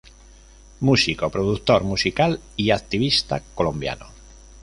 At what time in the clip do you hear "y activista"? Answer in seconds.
2.57-3.43